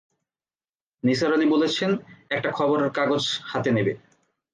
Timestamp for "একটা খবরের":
2.29-2.89